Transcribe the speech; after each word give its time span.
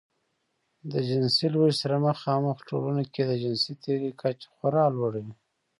د 0.91 0.93
جنسي 1.07 1.47
لوږې 1.53 1.73
سره 1.81 1.95
مخامخ 2.07 2.57
ټولنو 2.69 3.03
کې 3.13 3.21
د 3.25 3.31
جنسي 3.43 3.73
تېري 3.83 4.11
کچه 4.21 4.47
خورا 4.53 4.85
لوړه 4.95 5.19
وي. 5.25 5.35